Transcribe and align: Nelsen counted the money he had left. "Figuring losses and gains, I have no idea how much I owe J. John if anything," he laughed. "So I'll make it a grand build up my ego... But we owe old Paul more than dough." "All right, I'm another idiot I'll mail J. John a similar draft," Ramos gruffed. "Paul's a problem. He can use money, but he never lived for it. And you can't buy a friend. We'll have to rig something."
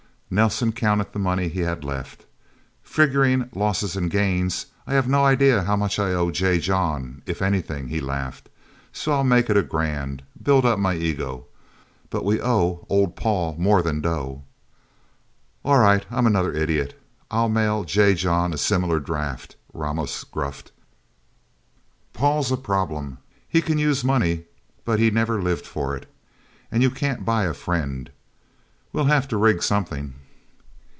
Nelsen 0.33 0.71
counted 0.71 1.11
the 1.11 1.19
money 1.19 1.49
he 1.49 1.59
had 1.59 1.83
left. 1.83 2.25
"Figuring 2.81 3.49
losses 3.53 3.97
and 3.97 4.09
gains, 4.09 4.67
I 4.87 4.93
have 4.93 5.05
no 5.05 5.25
idea 5.25 5.63
how 5.63 5.75
much 5.75 5.99
I 5.99 6.13
owe 6.13 6.31
J. 6.31 6.57
John 6.61 7.21
if 7.25 7.41
anything," 7.41 7.89
he 7.89 7.99
laughed. 7.99 8.47
"So 8.93 9.11
I'll 9.11 9.25
make 9.25 9.49
it 9.49 9.57
a 9.57 9.61
grand 9.61 10.23
build 10.41 10.65
up 10.65 10.79
my 10.79 10.93
ego... 10.95 11.47
But 12.09 12.23
we 12.23 12.41
owe 12.41 12.85
old 12.87 13.17
Paul 13.17 13.57
more 13.59 13.81
than 13.81 13.99
dough." 13.99 14.43
"All 15.65 15.79
right, 15.79 16.05
I'm 16.09 16.25
another 16.25 16.53
idiot 16.53 16.97
I'll 17.29 17.49
mail 17.49 17.83
J. 17.83 18.13
John 18.13 18.53
a 18.53 18.57
similar 18.57 19.01
draft," 19.01 19.57
Ramos 19.73 20.23
gruffed. 20.23 20.71
"Paul's 22.13 22.53
a 22.53 22.55
problem. 22.55 23.17
He 23.49 23.61
can 23.61 23.77
use 23.77 24.01
money, 24.01 24.45
but 24.85 24.97
he 24.97 25.11
never 25.11 25.41
lived 25.41 25.65
for 25.65 25.93
it. 25.97 26.09
And 26.71 26.81
you 26.81 26.89
can't 26.89 27.25
buy 27.25 27.43
a 27.43 27.53
friend. 27.53 28.09
We'll 28.93 29.05
have 29.05 29.27
to 29.27 29.37
rig 29.37 29.61
something." 29.61 30.13